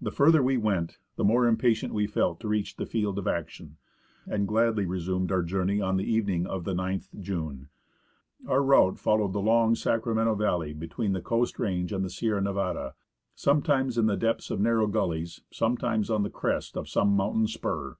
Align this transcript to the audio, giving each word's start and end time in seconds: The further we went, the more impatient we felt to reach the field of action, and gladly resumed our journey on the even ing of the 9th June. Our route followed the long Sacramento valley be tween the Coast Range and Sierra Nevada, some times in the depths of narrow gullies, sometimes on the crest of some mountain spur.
The 0.00 0.12
further 0.12 0.44
we 0.44 0.56
went, 0.56 0.98
the 1.16 1.24
more 1.24 1.48
impatient 1.48 1.92
we 1.92 2.06
felt 2.06 2.38
to 2.38 2.46
reach 2.46 2.76
the 2.76 2.86
field 2.86 3.18
of 3.18 3.26
action, 3.26 3.78
and 4.24 4.46
gladly 4.46 4.86
resumed 4.86 5.32
our 5.32 5.42
journey 5.42 5.80
on 5.80 5.96
the 5.96 6.04
even 6.04 6.32
ing 6.32 6.46
of 6.46 6.62
the 6.62 6.72
9th 6.72 7.08
June. 7.18 7.68
Our 8.46 8.62
route 8.62 8.96
followed 9.00 9.32
the 9.32 9.40
long 9.42 9.74
Sacramento 9.74 10.36
valley 10.36 10.72
be 10.72 10.86
tween 10.86 11.14
the 11.14 11.20
Coast 11.20 11.58
Range 11.58 11.92
and 11.92 12.08
Sierra 12.12 12.40
Nevada, 12.40 12.94
some 13.34 13.60
times 13.60 13.98
in 13.98 14.06
the 14.06 14.16
depths 14.16 14.52
of 14.52 14.60
narrow 14.60 14.86
gullies, 14.86 15.40
sometimes 15.50 16.10
on 16.10 16.22
the 16.22 16.30
crest 16.30 16.76
of 16.76 16.88
some 16.88 17.16
mountain 17.16 17.48
spur. 17.48 17.96